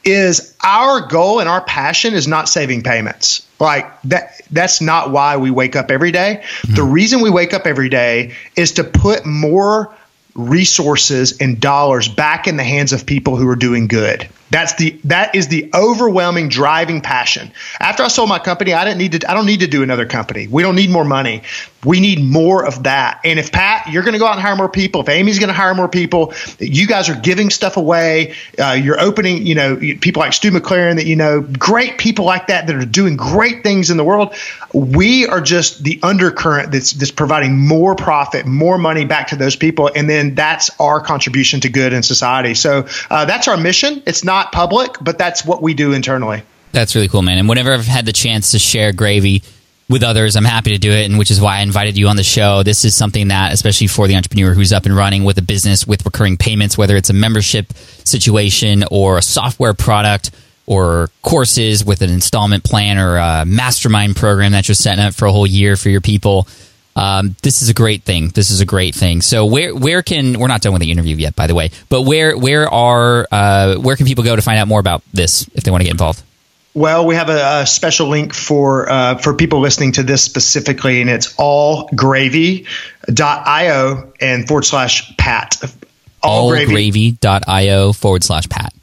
[0.03, 3.47] is our goal and our passion is not saving payments.
[3.59, 6.41] Like that that's not why we wake up every day.
[6.43, 6.75] Mm-hmm.
[6.75, 9.95] The reason we wake up every day is to put more
[10.35, 14.27] resources and dollars back in the hands of people who are doing good.
[14.53, 17.51] That's the that is the overwhelming driving passion.
[17.79, 20.05] After I sold my company, I didn't need to I don't need to do another
[20.05, 20.47] company.
[20.47, 21.41] We don't need more money.
[21.83, 23.21] We need more of that.
[23.25, 25.49] And if Pat, you're going to go out and hire more people, if Amy's going
[25.49, 28.35] to hire more people, you guys are giving stuff away.
[28.57, 32.47] Uh, you're opening, you know, people like Stu McLaren that you know, great people like
[32.47, 34.35] that that are doing great things in the world.
[34.71, 39.55] We are just the undercurrent that's that's providing more profit, more money back to those
[39.55, 42.53] people, and then that's our contribution to good in society.
[42.53, 44.03] So uh, that's our mission.
[44.05, 46.43] It's not not public, but that's what we do internally.
[46.71, 47.38] That's really cool, man.
[47.38, 49.43] And whenever I've had the chance to share gravy
[49.89, 52.15] with others, I'm happy to do it, and which is why I invited you on
[52.15, 52.63] the show.
[52.63, 55.86] This is something that, especially for the entrepreneur who's up and running with a business
[55.86, 60.32] with recurring payments, whether it's a membership situation or a software product
[60.65, 65.25] or courses with an installment plan or a mastermind program that you're setting up for
[65.25, 66.47] a whole year for your people
[66.95, 68.29] um, this is a great thing.
[68.29, 69.21] This is a great thing.
[69.21, 72.03] So where where can we're not done with the interview yet, by the way, but
[72.03, 75.63] where where are uh, where can people go to find out more about this if
[75.63, 76.21] they want to get involved?
[76.75, 81.01] Well, we have a, a special link for uh, for people listening to this specifically,
[81.01, 82.63] and it's allgravy.io
[84.19, 85.62] and forward slash pat.
[86.23, 88.73] Allgravy.io forward slash pat.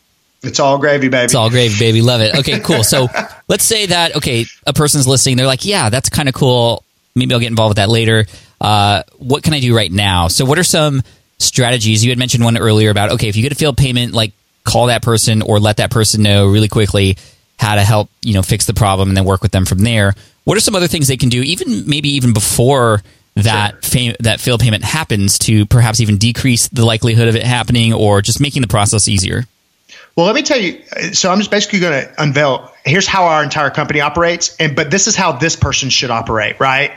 [0.42, 1.25] It's all gravy, baby.
[1.25, 2.01] It's all gravy, baby.
[2.01, 2.35] Love it.
[2.37, 2.83] Okay, cool.
[2.83, 3.09] So
[3.49, 5.37] let's say that okay, a person's listening.
[5.37, 8.27] They're like, yeah, that's kind of cool maybe I'll get involved with that later.
[8.61, 10.29] Uh, what can I do right now?
[10.29, 11.03] So, what are some
[11.38, 12.05] strategies?
[12.05, 14.33] You had mentioned one earlier about okay, if you get a failed payment, like
[14.64, 17.16] call that person or let that person know really quickly
[17.59, 20.14] how to help you know fix the problem and then work with them from there.
[20.44, 23.03] What are some other things they can do, even maybe even before
[23.37, 23.81] that sure.
[23.83, 28.23] fam- that failed payment happens, to perhaps even decrease the likelihood of it happening or
[28.23, 29.44] just making the process easier?
[30.20, 30.83] Well, let me tell you.
[31.14, 32.70] So I'm just basically going to unveil.
[32.85, 36.61] Here's how our entire company operates, and but this is how this person should operate,
[36.61, 36.90] right?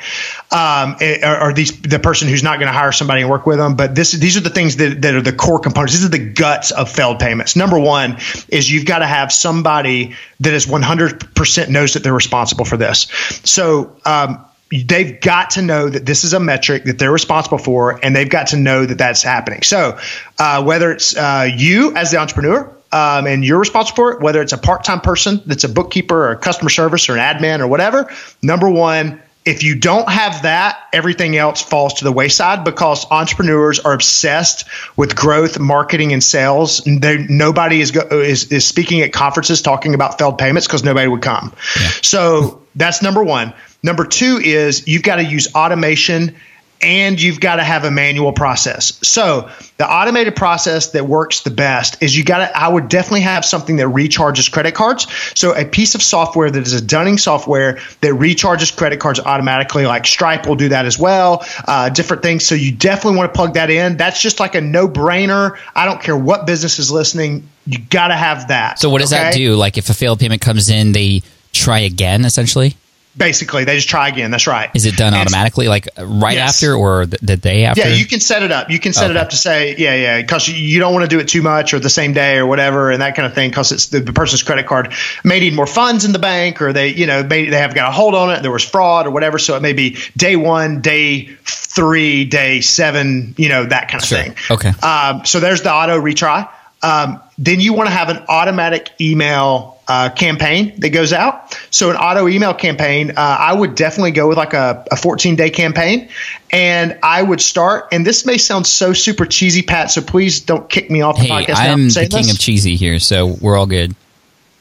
[0.52, 3.46] Um, eh, or, or these the person who's not going to hire somebody and work
[3.46, 3.78] with them.
[3.78, 5.94] But this these are the things that, that are the core components.
[5.94, 7.56] These are the guts of failed payments.
[7.56, 8.18] Number one
[8.50, 13.08] is you've got to have somebody that is 100% knows that they're responsible for this.
[13.46, 13.96] So.
[14.06, 14.44] Um,
[14.86, 18.30] they've got to know that this is a metric that they're responsible for, and they've
[18.30, 19.62] got to know that that's happening.
[19.62, 20.00] So,
[20.40, 24.42] uh, whether it's uh, you as the entrepreneur, um, and you're responsible for it, whether
[24.42, 27.60] it's a part time person that's a bookkeeper or a customer service or an admin
[27.60, 28.10] or whatever,
[28.42, 33.80] number one, if you don't have that, everything else falls to the wayside because entrepreneurs
[33.80, 36.82] are obsessed with growth, marketing, and sales.
[36.86, 41.08] They, nobody is, go, is, is speaking at conferences talking about failed payments because nobody
[41.08, 41.54] would come.
[41.82, 41.90] Yeah.
[42.04, 43.54] So that's number one.
[43.82, 46.36] Number two is you've got to use automation
[46.84, 49.00] and you've got to have a manual process.
[49.08, 53.22] So the automated process that works the best is you got to, I would definitely
[53.22, 55.08] have something that recharges credit cards.
[55.34, 59.86] So a piece of software that is a dunning software that recharges credit cards automatically,
[59.86, 62.46] like Stripe will do that as well, uh, different things.
[62.46, 63.98] So you definitely want to plug that in.
[63.98, 65.58] That's just like a no brainer.
[65.76, 67.48] I don't care what business is listening.
[67.66, 68.78] You got to have that.
[68.80, 69.24] So what does okay?
[69.24, 69.56] that do?
[69.56, 72.76] Like if a failed payment comes in, they try again essentially?
[73.16, 74.32] Basically, they just try again.
[74.32, 74.72] That's right.
[74.74, 76.56] Is it done and automatically, like right yes.
[76.56, 77.82] after or the, the, day after?
[77.82, 78.72] Yeah, you can set it up.
[78.72, 79.12] You can set okay.
[79.12, 81.74] it up to say, yeah, yeah, because you don't want to do it too much
[81.74, 83.52] or the same day or whatever and that kind of thing.
[83.52, 86.74] Because it's the, the, person's credit card may need more funds in the bank or
[86.74, 88.42] they, you know, may, they have got a hold on it.
[88.42, 89.38] There was fraud or whatever.
[89.38, 94.08] So it may be day one, day three, day seven, you know, that kind of
[94.08, 94.18] sure.
[94.18, 94.36] thing.
[94.50, 94.70] Okay.
[94.82, 96.50] Um, so there's the auto retry.
[96.82, 101.58] Um, then you want to have an automatic email uh, campaign that goes out.
[101.70, 105.36] So an auto email campaign, uh, I would definitely go with like a, a 14
[105.36, 106.10] day campaign,
[106.52, 107.90] and I would start.
[107.92, 109.92] And this may sound so super cheesy, Pat.
[109.92, 111.56] So please don't kick me off the hey, podcast.
[111.56, 112.34] I'm the king this.
[112.34, 113.96] of cheesy here, so we're all good.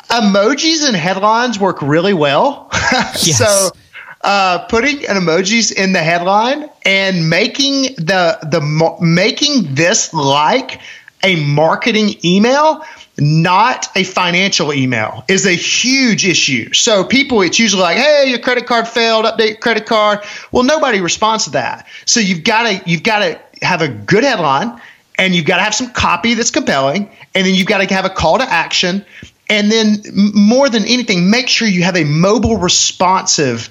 [0.09, 2.69] Emojis and headlines work really well.
[2.73, 3.39] yes.
[3.39, 3.71] So
[4.23, 10.81] uh, putting an emojis in the headline and making the the making this like
[11.23, 12.85] a marketing email
[13.19, 16.73] not a financial email is a huge issue.
[16.73, 19.27] So people, it's usually like, "Hey, your credit card failed.
[19.27, 20.21] Update your credit card."
[20.51, 21.87] Well, nobody responds to that.
[22.07, 24.81] So you've got to you've got to have a good headline,
[25.19, 28.07] and you've got to have some copy that's compelling, and then you've got to have
[28.07, 29.05] a call to action,
[29.51, 30.03] and then
[30.35, 33.69] more than anything, make sure you have a mobile responsive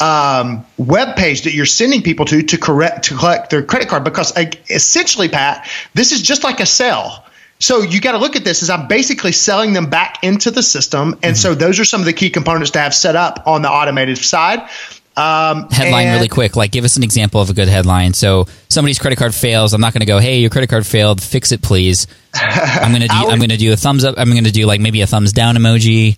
[0.00, 4.04] um, web page that you're sending people to to correct to collect their credit card
[4.04, 4.36] because
[4.68, 7.24] essentially, Pat, this is just like a sell
[7.62, 10.64] so you got to look at this as I'm basically selling them back into the
[10.64, 11.12] system.
[11.12, 11.34] And mm-hmm.
[11.34, 14.18] so those are some of the key components to have set up on the automated
[14.18, 14.68] side.
[15.16, 16.56] Um, headline and, really quick.
[16.56, 18.14] Like, give us an example of a good headline.
[18.14, 19.74] So somebody's credit card fails.
[19.74, 21.22] I'm not going to go, "Hey, your credit card failed.
[21.22, 23.14] Fix it, please." I'm going to do.
[23.14, 24.14] I'm going to do a thumbs up.
[24.18, 26.16] I'm going to do like maybe a thumbs down emoji,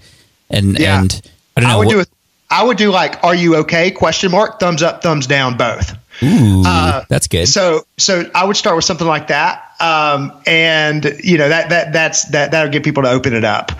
[0.48, 1.00] and yeah.
[1.00, 1.22] and
[1.56, 1.74] I don't know.
[1.74, 2.00] I would what, do.
[2.00, 2.06] A,
[2.50, 4.60] I would do like, "Are you okay?" Question mark.
[4.60, 5.02] Thumbs up.
[5.02, 5.56] Thumbs down.
[5.56, 5.92] Both.
[6.24, 7.46] Ooh, uh, that's good.
[7.46, 11.92] So, so I would start with something like that, um, and you know that that
[11.92, 13.72] that's that that'll get people to open it up.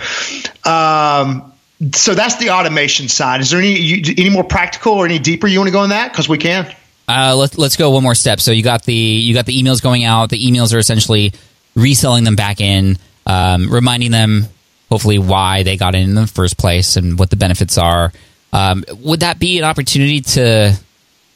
[0.67, 1.53] Um,
[1.93, 3.41] so that's the automation side.
[3.41, 5.91] Is there any you, any more practical or any deeper you want to go in
[5.91, 6.13] that?
[6.13, 6.73] Because we can.
[7.07, 8.41] Uh, let's let's go one more step.
[8.41, 10.31] So you got the you got the emails going out.
[10.31, 11.33] The emails are essentially
[11.75, 14.47] reselling them back in, um, reminding them
[14.89, 18.13] hopefully why they got in in the first place and what the benefits are.
[18.53, 20.79] Um, would that be an opportunity to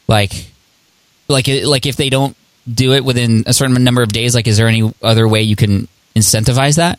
[0.06, 0.32] like
[1.28, 2.36] like like if they don't
[2.72, 5.56] do it within a certain number of days like is there any other way you
[5.56, 6.98] can incentivize that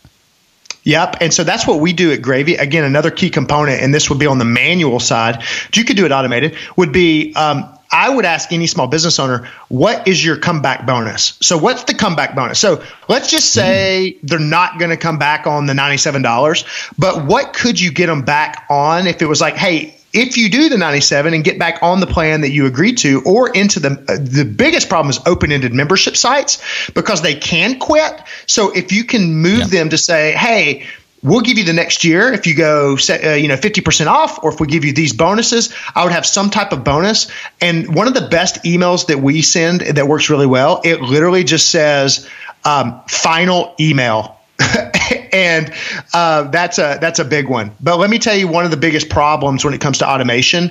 [0.84, 1.16] Yep.
[1.20, 2.54] And so that's what we do at Gravy.
[2.54, 5.42] Again, another key component, and this would be on the manual side,
[5.74, 9.48] you could do it automated, would be um, I would ask any small business owner,
[9.68, 11.36] what is your comeback bonus?
[11.40, 12.58] So, what's the comeback bonus?
[12.58, 14.28] So, let's just say mm.
[14.28, 18.22] they're not going to come back on the $97, but what could you get them
[18.22, 21.82] back on if it was like, hey, if you do the 97 and get back
[21.82, 25.20] on the plan that you agreed to or into the uh, the biggest problem is
[25.26, 28.20] open-ended membership sites because they can quit.
[28.46, 29.66] So if you can move yeah.
[29.66, 30.86] them to say hey
[31.22, 34.52] we'll give you the next year if you go uh, you know 50% off or
[34.52, 37.30] if we give you these bonuses i would have some type of bonus.
[37.60, 41.44] And one of the best emails that we send that works really well it literally
[41.44, 42.28] just says
[42.64, 44.38] um, final email
[45.32, 45.72] and
[46.12, 47.72] uh, that's a that's a big one.
[47.80, 50.70] But let me tell you one of the biggest problems when it comes to automation,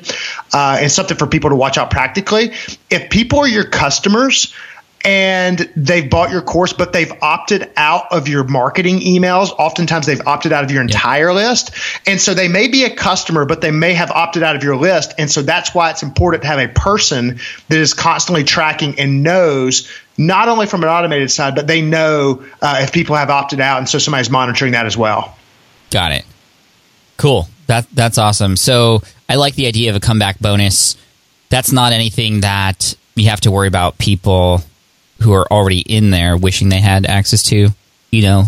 [0.53, 2.51] uh, and something for people to watch out practically.
[2.89, 4.53] If people are your customers
[5.05, 9.49] and they've bought your course, but they've opted out of your marketing emails.
[9.57, 11.71] Oftentimes, they've opted out of your entire list.
[12.05, 14.75] And so they may be a customer, but they may have opted out of your
[14.75, 15.13] list.
[15.17, 19.23] And so that's why it's important to have a person that is constantly tracking and
[19.23, 19.89] knows
[20.19, 23.77] not only from an automated side, but they know uh, if people have opted out,
[23.77, 25.35] and so somebody's monitoring that as well.
[25.91, 26.25] Got it.
[27.15, 27.47] Cool.
[27.67, 28.57] That that's awesome.
[28.57, 30.97] So I like the idea of a comeback bonus.
[31.47, 34.61] That's not anything that you have to worry about people
[35.21, 37.69] who are already in there wishing they had access to.
[38.11, 38.43] You know,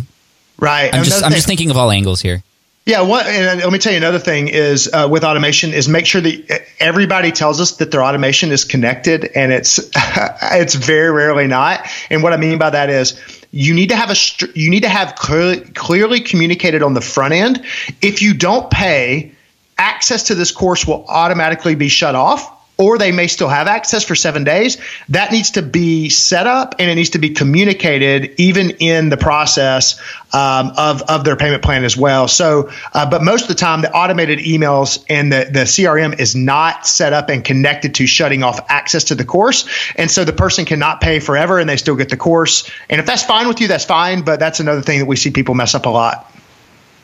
[0.60, 0.94] right?
[0.94, 2.44] I'm just I'm just thinking of all angles here.
[2.91, 6.06] Yeah, what, and let me tell you another thing is uh, with automation is make
[6.06, 11.47] sure that everybody tells us that their automation is connected, and it's it's very rarely
[11.47, 11.88] not.
[12.10, 13.17] And what I mean by that is
[13.51, 14.15] you need to have a
[14.60, 17.65] you need to have clearly clearly communicated on the front end.
[18.01, 19.32] If you don't pay,
[19.77, 24.04] access to this course will automatically be shut off or they may still have access
[24.04, 24.78] for seven days.
[25.10, 29.17] That needs to be set up and it needs to be communicated even in the
[29.17, 30.02] process
[30.34, 32.28] um, of, of their payment plan as well.
[32.28, 36.36] So, uh, but most of the time, the automated emails and the, the CRM is
[36.36, 39.70] not set up and connected to shutting off access to the course.
[39.96, 42.67] And so the person cannot pay forever and they still get the course.
[42.89, 44.24] And if that's fine with you, that's fine.
[44.24, 46.34] But that's another thing that we see people mess up a lot.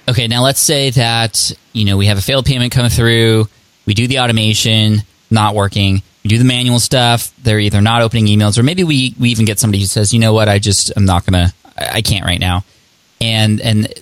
[0.10, 3.48] Okay, now let's say that, you know, we have a failed payment come through,
[3.86, 6.02] we do the automation not working.
[6.24, 7.34] We do the manual stuff.
[7.42, 10.20] They're either not opening emails, or maybe we we even get somebody who says, you
[10.20, 12.66] know what, I just I'm not gonna, I, I can't right now.
[13.22, 13.94] And and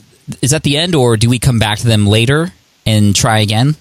[0.42, 2.52] is that the end, or do we come back to them later
[2.86, 3.76] and try again?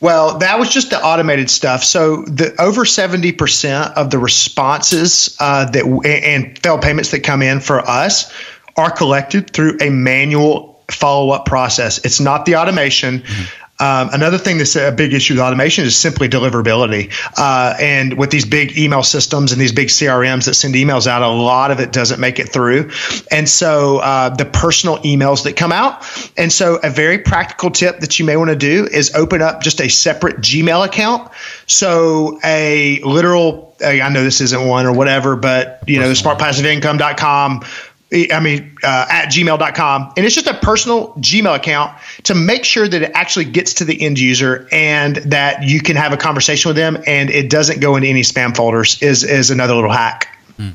[0.00, 1.82] Well, that was just the automated stuff.
[1.82, 7.42] So the over seventy percent of the responses uh, that and failed payments that come
[7.42, 8.32] in for us
[8.76, 12.04] are collected through a manual follow up process.
[12.04, 13.20] It's not the automation.
[13.20, 13.44] Mm-hmm.
[13.80, 17.12] Um, another thing that's a big issue with automation is simply deliverability.
[17.36, 21.22] Uh, and with these big email systems and these big CRMs that send emails out,
[21.22, 22.90] a lot of it doesn't make it through.
[23.30, 26.04] And so uh, the personal emails that come out.
[26.36, 29.62] And so a very practical tip that you may want to do is open up
[29.62, 31.30] just a separate Gmail account.
[31.66, 37.64] So a literal, I know this isn't one or whatever, but you know, the smartpassiveincome.com
[38.10, 40.12] I mean, uh, at gmail.com.
[40.16, 43.84] And it's just a personal Gmail account to make sure that it actually gets to
[43.84, 47.80] the end user and that you can have a conversation with them and it doesn't
[47.80, 50.38] go into any spam folders is, is another little hack.
[50.56, 50.70] Hmm.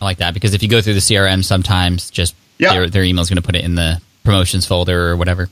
[0.00, 2.72] I like that because if you go through the CRM, sometimes just yep.
[2.72, 5.48] their, their email is going to put it in the promotions folder or whatever.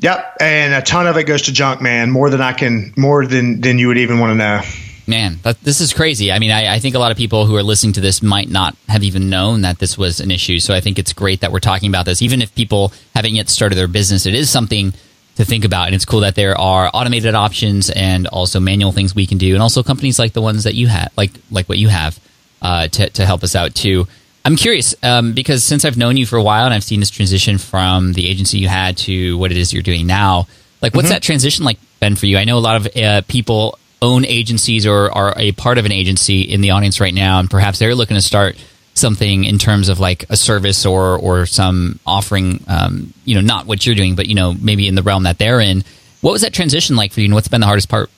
[0.00, 2.12] Yep, and a ton of it goes to junk, man.
[2.12, 4.60] More than I can, more than than you would even want to know.
[5.08, 6.30] Man, that, this is crazy.
[6.30, 8.50] I mean, I, I, think a lot of people who are listening to this might
[8.50, 10.60] not have even known that this was an issue.
[10.60, 12.20] So I think it's great that we're talking about this.
[12.20, 14.92] Even if people haven't yet started their business, it is something
[15.36, 15.86] to think about.
[15.86, 19.54] And it's cool that there are automated options and also manual things we can do,
[19.54, 22.20] and also companies like the ones that you have, like like what you have,
[22.60, 24.06] uh, to to help us out too.
[24.44, 27.10] I'm curious um, because since I've known you for a while and I've seen this
[27.10, 30.48] transition from the agency you had to what it is you're doing now,
[30.82, 31.14] like what's mm-hmm.
[31.14, 32.36] that transition like been for you?
[32.36, 35.92] I know a lot of uh, people own agencies or are a part of an
[35.92, 38.56] agency in the audience right now, and perhaps they're looking to start
[38.94, 43.66] something in terms of like a service or or some offering, um, you know, not
[43.66, 45.84] what you're doing, but you know, maybe in the realm that they're in.
[46.20, 48.10] What was that transition like for you, and what's been the hardest part?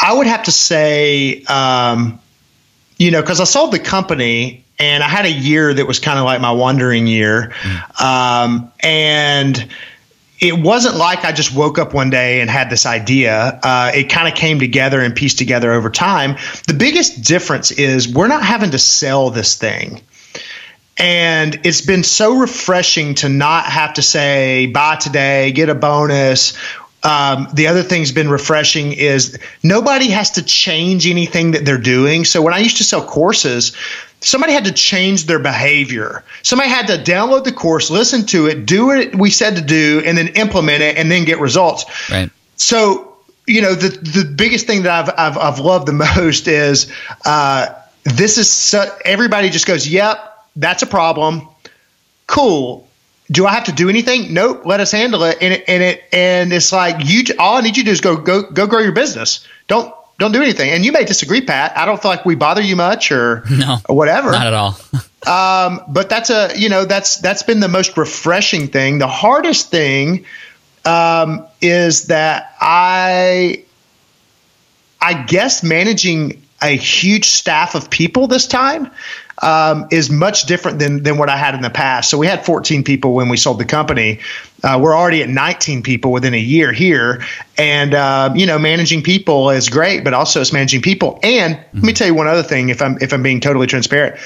[0.00, 2.20] I would have to say, um,
[2.98, 6.20] you know, because I sold the company and I had a year that was kind
[6.20, 8.00] of like my wandering year, mm.
[8.00, 9.68] um, and
[10.40, 13.58] it wasn't like I just woke up one day and had this idea.
[13.62, 16.36] Uh, it kind of came together and pieced together over time.
[16.66, 20.02] The biggest difference is we're not having to sell this thing.
[20.96, 26.56] And it's been so refreshing to not have to say, buy today, get a bonus.
[27.04, 32.24] Um, the other thing's been refreshing is nobody has to change anything that they're doing.
[32.24, 33.76] So when I used to sell courses,
[34.20, 36.24] somebody had to change their behavior.
[36.42, 40.02] Somebody had to download the course, listen to it, do what we said to do,
[40.04, 41.84] and then implement it and then get results.
[42.10, 42.30] Right.
[42.56, 43.16] So,
[43.46, 46.92] you know, the the biggest thing that I've I've, I've loved the most is
[47.24, 47.68] uh,
[48.04, 50.18] this is so, everybody just goes, "Yep,
[50.56, 51.48] that's a problem."
[52.26, 52.86] Cool.
[53.30, 54.32] Do I have to do anything?
[54.32, 54.64] Nope.
[54.64, 55.38] Let us handle it.
[55.40, 57.24] And it and it and it's like you.
[57.38, 59.46] All I need you to do is go go go grow your business.
[59.66, 60.70] Don't don't do anything.
[60.70, 61.76] And you may disagree, Pat.
[61.76, 64.32] I don't feel like we bother you much or, no, or whatever.
[64.32, 64.76] Not at all.
[65.26, 68.98] um, but that's a you know that's that's been the most refreshing thing.
[68.98, 70.24] The hardest thing
[70.84, 73.64] um, is that I
[75.00, 78.90] I guess managing a huge staff of people this time
[79.40, 82.10] um, is much different than than what I had in the past.
[82.10, 84.20] So we had 14 people when we sold the company.
[84.62, 87.22] Uh, we're already at 19 people within a year here,
[87.56, 91.20] and uh, you know, managing people is great, but also it's managing people.
[91.22, 91.76] And mm-hmm.
[91.78, 94.20] let me tell you one other thing, if I'm if I'm being totally transparent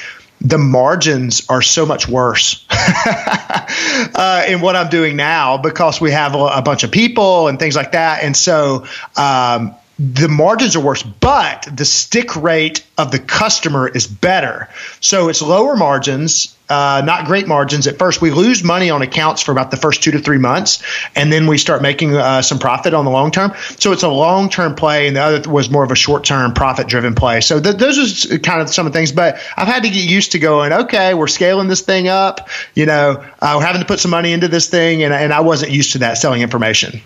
[0.45, 6.35] the margins are so much worse uh, in what I'm doing now because we have
[6.35, 8.25] a, a, bunch of people and things like that.
[8.25, 8.85] And so
[9.17, 14.69] um, the margins are worse, but the stick rate of the customer is better.
[15.01, 18.23] So it's lower margins, uh, not great margins at first.
[18.23, 20.83] We lose money on accounts for about the first two to three months,
[21.15, 23.53] and then we start making uh, some profit on the long term.
[23.79, 26.55] So it's a long term play, and the other was more of a short term
[26.55, 27.43] profit driven play.
[27.43, 29.13] So th- those are kind of some of the things.
[29.13, 32.49] But I've had to get used to going, okay, we're scaling this thing up.
[32.75, 35.41] You know, uh, we're having to put some money into this thing, and, and I
[35.41, 37.03] wasn't used to that selling information.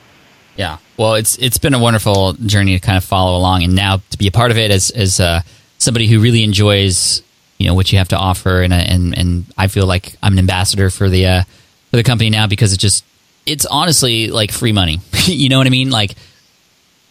[0.56, 0.78] Yeah.
[0.96, 4.18] Well, it's it's been a wonderful journey to kind of follow along, and now to
[4.18, 5.42] be a part of it as as uh,
[5.78, 7.22] somebody who really enjoys
[7.58, 10.32] you know what you have to offer, and uh, and and I feel like I'm
[10.32, 11.42] an ambassador for the uh,
[11.90, 13.04] for the company now because it just
[13.44, 15.00] it's honestly like free money.
[15.26, 15.90] you know what I mean?
[15.90, 16.14] Like,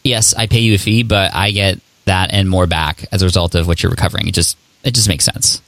[0.04, 3.26] yes, I pay you a fee, but I get that and more back as a
[3.26, 4.28] result of what you're recovering.
[4.28, 5.62] It just it just makes sense.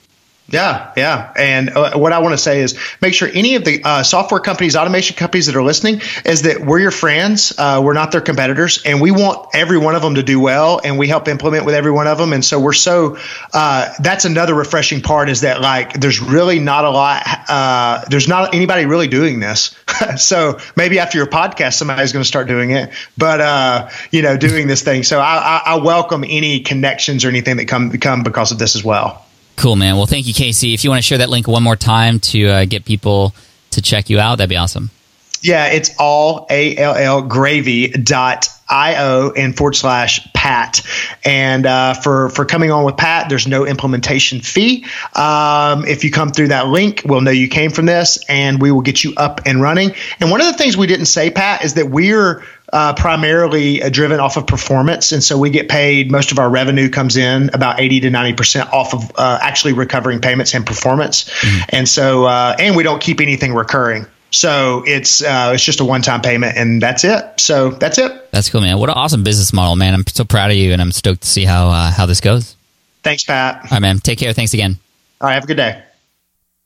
[0.50, 1.34] Yeah, yeah.
[1.36, 4.40] And uh, what I want to say is make sure any of the uh, software
[4.40, 7.54] companies, automation companies that are listening, is that we're your friends.
[7.58, 8.82] Uh, we're not their competitors.
[8.86, 10.80] And we want every one of them to do well.
[10.82, 12.32] And we help implement with every one of them.
[12.32, 13.18] And so we're so,
[13.54, 18.30] uh, that's another refreshing part is that like there's really not a lot, uh, there's
[18.30, 19.76] not anybody really doing this.
[20.16, 22.94] so maybe after your podcast, somebody's going to start doing it.
[23.18, 25.04] But, uh, you know, doing this thing.
[25.04, 28.78] So I, I, I welcome any connections or anything that come, come because of this
[28.78, 29.27] as well.
[29.58, 29.98] Cool, man.
[29.98, 30.74] Well, thank you, Casey.
[30.76, 33.34] If you want to share that link one more time to uh, get people
[33.72, 34.92] to check you out, that'd be awesome.
[35.42, 40.82] Yeah, it's all A L L gravy dot io and forward slash pat
[41.24, 44.86] and uh, for for coming on with pat there's no implementation fee
[45.16, 48.70] um, if you come through that link we'll know you came from this and we
[48.70, 51.64] will get you up and running and one of the things we didn't say pat
[51.64, 55.12] is that we're uh, primarily uh, driven off of performance.
[55.12, 58.72] And so we get paid, most of our revenue comes in about 80 to 90%
[58.72, 61.30] off of uh, actually recovering payments and performance.
[61.42, 61.70] Mm-hmm.
[61.70, 64.06] And so, uh, and we don't keep anything recurring.
[64.30, 67.40] So it's uh, it's just a one time payment and that's it.
[67.40, 68.32] So that's it.
[68.32, 68.78] That's cool, man.
[68.78, 69.94] What an awesome business model, man.
[69.94, 72.58] I'm so proud of you and I'm stoked to see how uh, how this goes.
[73.04, 73.62] Thanks, Pat.
[73.64, 74.00] All right, man.
[74.00, 74.34] Take care.
[74.34, 74.78] Thanks again.
[75.22, 75.36] All right.
[75.36, 75.82] Have a good day.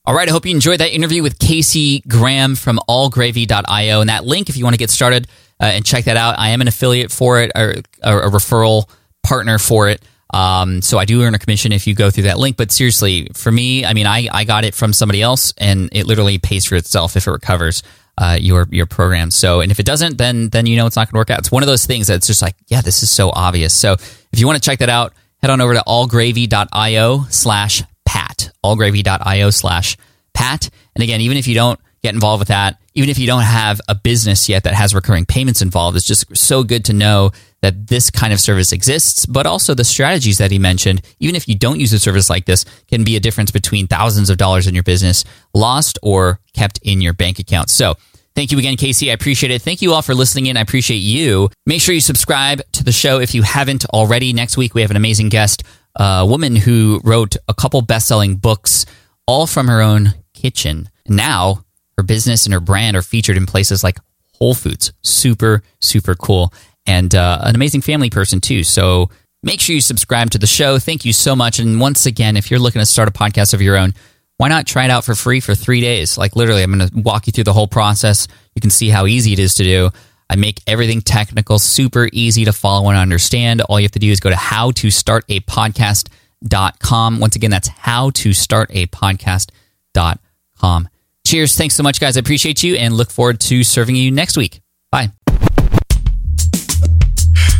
[0.05, 0.27] All right.
[0.27, 4.01] I hope you enjoyed that interview with Casey Graham from allgravy.io.
[4.01, 5.27] And that link, if you want to get started,
[5.61, 6.39] uh, and check that out.
[6.39, 8.89] I am an affiliate for it or, or a referral
[9.23, 10.03] partner for it.
[10.33, 12.57] Um, so I do earn a commission if you go through that link.
[12.57, 16.07] But seriously, for me, I mean, I, I got it from somebody else and it
[16.07, 17.83] literally pays for itself if it recovers.
[18.17, 19.31] Uh, your your program.
[19.31, 21.39] So, and if it doesn't, then then you know it's not going to work out.
[21.39, 23.73] It's one of those things that's just like, yeah, this is so obvious.
[23.73, 28.51] So, if you want to check that out, head on over to allgravy.io slash pat.
[28.63, 29.97] Allgravy.io slash
[30.33, 30.69] pat.
[30.93, 33.79] And again, even if you don't get involved with that, even if you don't have
[33.87, 37.31] a business yet that has recurring payments involved, it's just so good to know
[37.61, 41.47] that this kind of service exists, but also the strategies that he mentioned, even if
[41.47, 44.67] you don't use a service like this, can be a difference between thousands of dollars
[44.67, 45.23] in your business
[45.53, 47.69] lost or kept in your bank account.
[47.69, 47.95] So,
[48.33, 49.11] Thank you again, Casey.
[49.11, 49.61] I appreciate it.
[49.61, 50.55] Thank you all for listening in.
[50.55, 51.49] I appreciate you.
[51.65, 54.31] Make sure you subscribe to the show if you haven't already.
[54.31, 55.63] Next week, we have an amazing guest,
[55.97, 58.85] a woman who wrote a couple best selling books,
[59.27, 60.89] all from her own kitchen.
[61.09, 61.65] Now,
[61.97, 63.97] her business and her brand are featured in places like
[64.33, 64.93] Whole Foods.
[65.01, 66.53] Super, super cool
[66.85, 68.63] and uh, an amazing family person too.
[68.63, 69.09] So
[69.43, 70.79] make sure you subscribe to the show.
[70.79, 71.59] Thank you so much.
[71.59, 73.93] And once again, if you're looking to start a podcast of your own,
[74.37, 76.17] why not try it out for free for three days?
[76.17, 78.27] Like literally, I'm going to walk you through the whole process.
[78.55, 79.89] You can see how easy it is to do.
[80.29, 83.61] I make everything technical, super easy to follow and understand.
[83.61, 87.19] All you have to do is go to how start a podcast.com.
[87.19, 90.89] Once again, that's how start a podcast.com.
[91.31, 91.55] Cheers.
[91.55, 92.17] Thanks so much, guys.
[92.17, 94.59] I appreciate you and look forward to serving you next week.
[94.91, 95.11] Bye.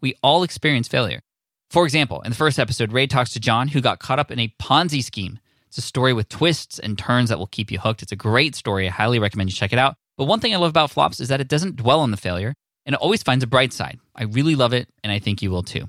[0.00, 1.20] We all experience failure.
[1.70, 4.38] For example, in the first episode, Ray talks to John, who got caught up in
[4.38, 5.38] a Ponzi scheme.
[5.68, 8.02] It's a story with twists and turns that will keep you hooked.
[8.02, 8.88] It's a great story.
[8.88, 9.94] I highly recommend you check it out.
[10.16, 12.54] But one thing I love about Flops is that it doesn't dwell on the failure
[12.86, 13.98] and it always finds a bright side.
[14.16, 15.88] I really love it, and I think you will too.